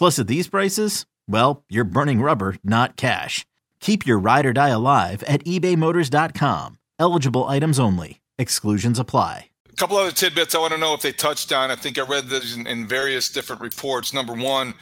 [0.00, 3.44] Plus, at these prices, well, you're burning rubber, not cash.
[3.80, 6.78] Keep your ride or die alive at ebaymotors.com.
[6.98, 8.22] Eligible items only.
[8.38, 9.50] Exclusions apply.
[9.68, 11.70] A couple other tidbits I want to know if they touched on.
[11.70, 14.14] I think I read this in, in various different reports.
[14.14, 14.72] Number one,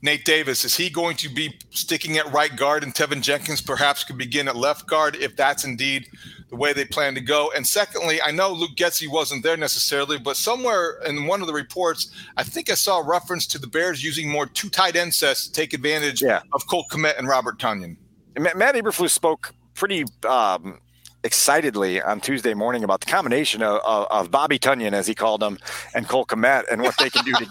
[0.00, 4.04] Nate Davis, is he going to be sticking at right guard and Teven Jenkins perhaps
[4.04, 6.06] could begin at left guard if that's indeed
[6.48, 7.50] the way they plan to go?
[7.54, 11.52] And secondly, I know Luke Getsy wasn't there necessarily, but somewhere in one of the
[11.52, 15.14] reports, I think I saw a reference to the Bears using more two tight end
[15.14, 16.40] sets to take advantage Yeah.
[16.52, 17.96] of Cole Kmet and Robert Tonyan.
[18.38, 20.80] Ma- Matt Eberflus spoke pretty um,
[21.24, 25.42] excitedly on Tuesday morning about the combination of, of, of Bobby Tonyan, as he called
[25.42, 25.58] him,
[25.94, 27.46] and Cole Kmet, and what they can do to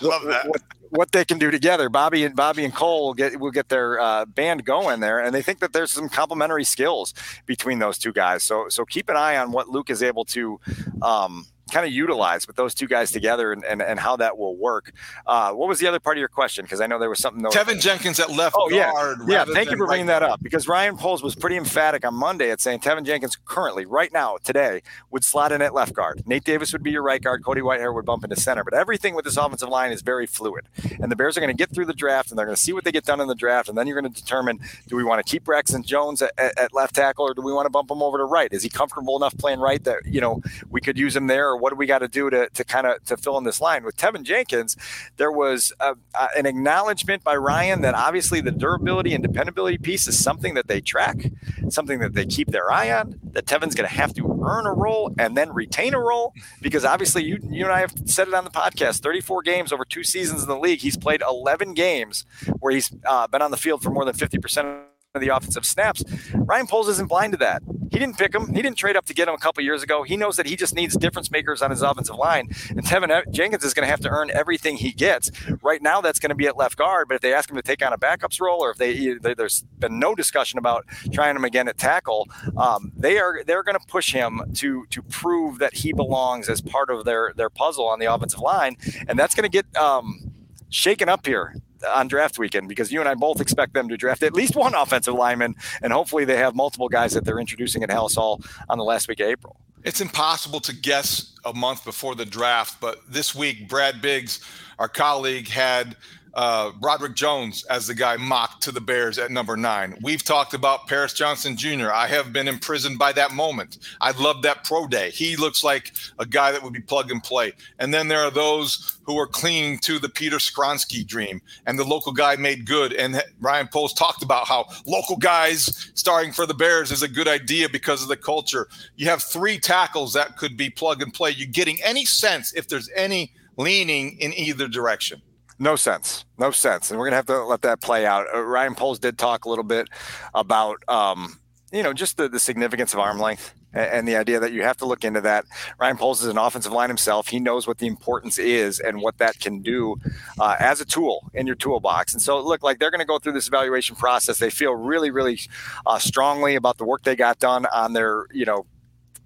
[0.02, 0.48] love that.
[0.48, 1.88] what, what they can do together.
[1.88, 5.34] Bobby and Bobby and Cole will get will get their uh, band going there, and
[5.34, 7.14] they think that there's some complementary skills
[7.46, 8.42] between those two guys.
[8.42, 10.60] So so keep an eye on what Luke is able to.
[11.02, 14.56] Um, kind of utilize with those two guys together and, and, and how that will
[14.56, 14.92] work.
[15.26, 16.64] Uh, what was the other part of your question?
[16.64, 17.42] Because I know there was something.
[17.42, 19.18] That Teven Jenkins at left Oh yeah, guard.
[19.26, 19.36] yeah.
[19.38, 22.14] rather Thank you for bringing right that up because Ryan Poles was pretty emphatic on
[22.14, 26.22] Monday at saying Teven Jenkins currently, right now, today, would slot in at left guard.
[26.26, 27.44] Nate Davis would be your right guard.
[27.44, 28.64] Cody Whitehair would bump into center.
[28.64, 30.66] But everything with this offensive line is very fluid,
[31.00, 32.72] and the Bears are going to get through the draft and they're going to see
[32.72, 34.58] what they get done in the draft, and then you're going to determine:
[34.88, 37.52] do we want to keep Braxton Jones at, at, at left tackle, or do we
[37.52, 38.52] want to bump him over to right?
[38.52, 41.58] Is he comfortable enough playing right that you know we could use him there, or
[41.60, 43.84] what do we got to do to to kind of to fill in this line
[43.84, 44.76] with Teven Jenkins?
[45.16, 50.06] There was a, a, an acknowledgement by Ryan that obviously the durability and dependability piece
[50.06, 51.30] is something that they track,
[51.68, 53.18] something that they keep their eye on.
[53.32, 56.84] That Teven's going to have to earn a role and then retain a role because
[56.84, 59.00] obviously you you and I have said it on the podcast.
[59.00, 60.80] 34 games over two seasons in the league.
[60.80, 62.24] He's played 11 games
[62.60, 64.68] where he's uh, been on the field for more than 50 percent
[65.14, 66.04] of the offensive snaps.
[66.34, 67.62] Ryan Poles isn't blind to that.
[67.90, 68.54] He didn't pick him.
[68.54, 70.02] He didn't trade up to get him a couple years ago.
[70.02, 72.48] He knows that he just needs difference makers on his offensive line.
[72.70, 75.30] And Teven Jenkins is going to have to earn everything he gets.
[75.62, 77.08] Right now, that's going to be at left guard.
[77.08, 79.34] But if they ask him to take on a backups role, or if they, they
[79.34, 83.78] there's been no discussion about trying him again at tackle, um, they are they're going
[83.78, 87.86] to push him to to prove that he belongs as part of their their puzzle
[87.86, 88.76] on the offensive line,
[89.08, 90.32] and that's going to get um,
[90.68, 91.54] shaken up here
[91.88, 94.74] on draft weekend because you and I both expect them to draft at least one
[94.76, 98.78] offensive lineman, and hopefully they have multiple guys that they're introducing at Halas Hall on
[98.78, 99.56] the last week of April.
[99.82, 104.40] It's impossible to guess a month before the draft, but this week, Brad Biggs,
[104.78, 105.96] our colleague, had
[106.34, 109.96] uh, Broderick Jones as the guy mocked to the Bears at number nine.
[110.02, 111.90] We've talked about Paris Johnson Jr.
[111.92, 113.78] I have been imprisoned by that moment.
[114.00, 115.10] I love that pro day.
[115.10, 117.52] He looks like a guy that would be plug and play.
[117.78, 121.84] And then there are those who are clinging to the Peter Skoronski dream and the
[121.84, 122.92] local guy made good.
[122.92, 127.28] And Ryan Poles talked about how local guys starting for the Bears is a good
[127.28, 128.68] idea because of the culture.
[128.96, 131.30] You have three tackles that could be plug and play.
[131.30, 135.20] You're getting any sense if there's any leaning in either direction.
[135.60, 136.24] No sense.
[136.38, 136.90] No sense.
[136.90, 138.26] And we're to have to let that play out.
[138.34, 139.88] Uh, Ryan Poles did talk a little bit
[140.34, 141.38] about, um,
[141.70, 144.62] you know, just the, the significance of arm length and, and the idea that you
[144.62, 145.44] have to look into that.
[145.78, 147.28] Ryan Poles is an offensive line himself.
[147.28, 149.96] He knows what the importance is and what that can do
[150.38, 152.14] uh, as a tool in your toolbox.
[152.14, 154.38] And so, look, like they're going to go through this evaluation process.
[154.38, 155.40] They feel really, really
[155.84, 158.64] uh, strongly about the work they got done on their, you know,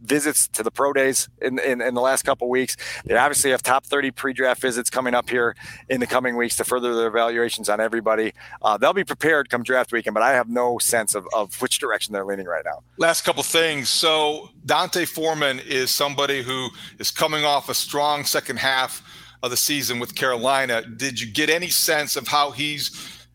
[0.04, 2.76] visits to the pro days in, in, in the last couple weeks.
[3.04, 5.56] They obviously have top 30 pre-draft visits coming up here
[5.88, 8.32] in the coming weeks to further their evaluations on everybody.
[8.62, 11.78] Uh, they'll be prepared come draft weekend, but I have no sense of, of which
[11.78, 12.82] direction they're leaning right now.
[12.98, 13.88] Last couple things.
[13.88, 16.68] So D'Onta Foreman is somebody who
[16.98, 19.02] is coming off a strong second half
[19.42, 20.82] of the season with Carolina.
[20.82, 22.90] Did you get any sense of how he's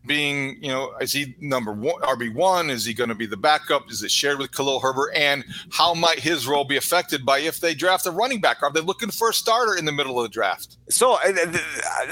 [0.06, 2.70] being, you know, is he number one RB one?
[2.70, 3.90] Is he going to be the backup?
[3.90, 5.10] Is it shared with Khalil Herbert?
[5.14, 8.62] And how might his role be affected by if they draft a running back?
[8.62, 10.78] Are they looking for a starter in the middle of the draft?
[10.88, 11.46] So uh,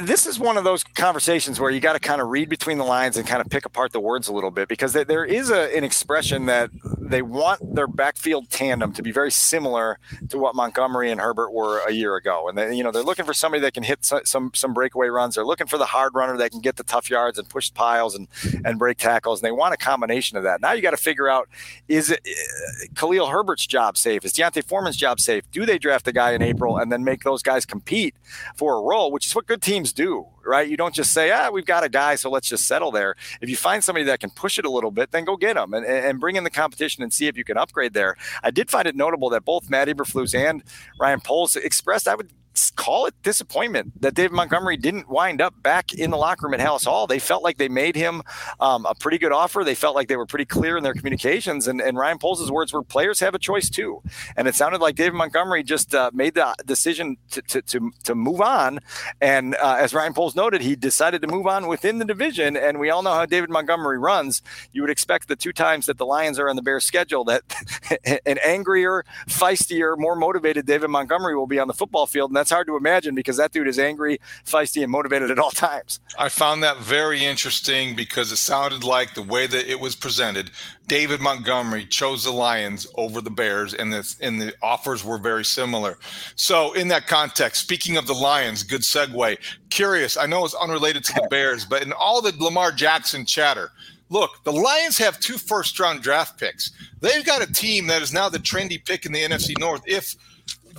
[0.02, 2.84] this is one of those conversations where you got to kind of read between the
[2.84, 5.74] lines and kind of pick apart the words a little bit because there is a,
[5.76, 6.70] an expression that
[7.10, 11.80] they want their backfield tandem to be very similar to what Montgomery and Herbert were
[11.86, 12.48] a year ago.
[12.48, 15.34] And they, you know they're looking for somebody that can hit some some breakaway runs.
[15.34, 18.14] They're looking for the hard runner that can get the tough yards and push piles
[18.14, 18.28] and
[18.64, 19.40] and break tackles.
[19.40, 20.60] And they want a combination of that.
[20.60, 21.48] Now you got to figure out
[21.88, 24.24] is it uh, Khalil Herbert's job safe?
[24.24, 25.44] Is D'Onta Foreman's job safe?
[25.50, 28.14] Do they draft a guy in April and then make those guys compete
[28.56, 30.68] for a role, which is what good teams do, right?
[30.68, 33.14] You don't just say, ah, we've got a guy, so let's just settle there.
[33.40, 35.74] If you find somebody that can push it a little bit, then go get them
[35.74, 38.16] and, and bring in the competition and see if you can upgrade there.
[38.42, 40.62] I did find it notable that both Matt Eberflus and
[40.98, 42.30] Ryan Poles expressed, I would
[42.70, 46.60] call it disappointment that David Montgomery didn't wind up back in the locker room at
[46.60, 47.06] Halas Hall.
[47.06, 48.22] They felt like they made him
[48.60, 49.64] um, a pretty good offer.
[49.64, 51.66] They felt like they were pretty clear in their communications.
[51.68, 54.02] And, and Ryan Poles' words were players have a choice too.
[54.36, 58.14] And it sounded like David Montgomery just uh, made the decision to, to, to, to
[58.14, 58.80] move on.
[59.20, 62.56] And uh, as Ryan Poles noted, he decided to move on within the division.
[62.56, 64.42] And we all know how David Montgomery runs.
[64.72, 67.42] You would expect the two times that the Lions are on the Bears schedule that
[68.26, 72.30] an angrier, feistier, more motivated David Montgomery will be on the football field.
[72.30, 75.38] And that's that's hard to imagine because that dude is angry, feisty, and motivated at
[75.38, 76.00] all times.
[76.18, 80.50] I found that very interesting because it sounded like the way that it was presented,
[80.86, 85.44] David Montgomery chose the Lions over the Bears, and the and the offers were very
[85.44, 85.98] similar.
[86.36, 89.36] So, in that context, speaking of the Lions, good segue.
[89.68, 93.70] Curious, I know it's unrelated to the Bears, but in all the Lamar Jackson chatter,
[94.08, 96.72] look, the Lions have two first round draft picks.
[97.00, 99.82] They've got a team that is now the trendy pick in the NFC North.
[99.84, 100.16] If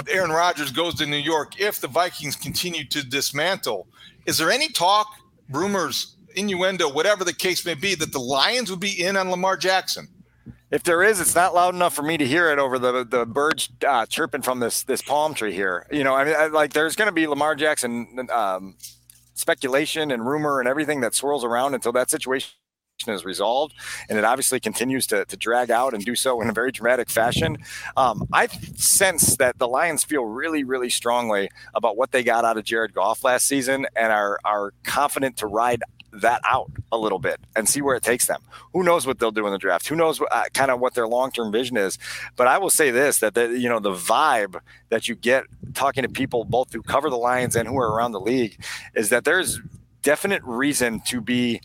[0.07, 3.87] Aaron Rodgers goes to New York, if the Vikings continue to dismantle,
[4.25, 5.07] is there any talk,
[5.49, 9.57] rumors, innuendo, whatever the case may be, that the Lions would be in on Lamar
[9.57, 10.07] Jackson?
[10.71, 13.25] If there is, it's not loud enough for me to hear it over the the
[13.25, 15.87] birds uh, chirping from this this palm tree here.
[15.91, 18.75] You know, I mean, I, like there's going to be Lamar Jackson um,
[19.33, 22.58] speculation and rumor and everything that swirls around until that situation
[23.07, 23.73] is resolved,
[24.09, 27.09] and it obviously continues to, to drag out and do so in a very dramatic
[27.09, 27.57] fashion.
[27.95, 32.57] Um, I sense that the Lions feel really, really strongly about what they got out
[32.57, 35.81] of Jared Goff last season and are are confident to ride
[36.11, 38.41] that out a little bit and see where it takes them.
[38.73, 39.87] Who knows what they'll do in the draft?
[39.87, 41.97] Who knows uh, kind of what their long term vision is?
[42.35, 44.59] But I will say this: that the, you know the vibe
[44.89, 48.11] that you get talking to people both who cover the Lions and who are around
[48.11, 48.61] the league
[48.95, 49.61] is that there's
[50.01, 51.61] definite reason to be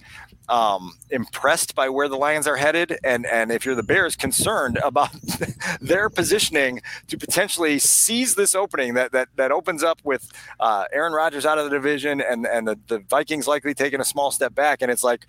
[0.49, 4.79] um, impressed by where the Lions are headed, and and if you're the Bears, concerned
[4.79, 5.11] about
[5.81, 10.31] their positioning to potentially seize this opening that that that opens up with
[10.61, 14.05] uh, Aaron Rodgers out of the division, and and the, the Vikings likely taking a
[14.05, 15.27] small step back, and it's like,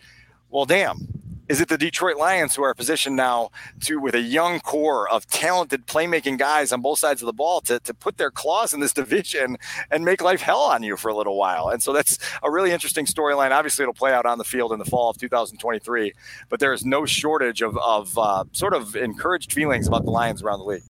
[0.49, 1.07] well, damn,
[1.47, 3.51] is it the Detroit Lions who are positioned now
[3.81, 7.61] to, with a young core of talented playmaking guys on both sides of the ball,
[7.61, 9.57] to, to put their claws in this division
[9.91, 11.69] and make life hell on you for a little while?
[11.69, 13.51] And so that's a really interesting storyline.
[13.51, 16.13] Obviously, it'll play out on the field in the fall of 2023,
[16.49, 20.41] but there is no shortage of, of uh, sort of encouraged feelings about the Lions
[20.41, 20.83] around the league.